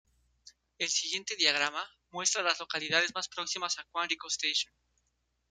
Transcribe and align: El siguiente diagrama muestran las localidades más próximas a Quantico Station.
El 0.79 0.89
siguiente 0.89 1.35
diagrama 1.35 1.87
muestran 2.09 2.45
las 2.45 2.59
localidades 2.59 3.13
más 3.13 3.27
próximas 3.29 3.77
a 3.77 3.83
Quantico 3.91 4.29
Station. 4.29 4.73